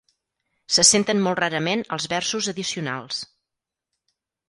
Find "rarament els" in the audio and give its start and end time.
1.43-2.09